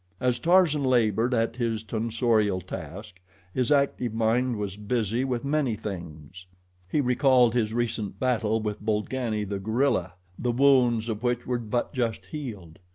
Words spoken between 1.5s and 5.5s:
his tonsorial task, his active mind was busy with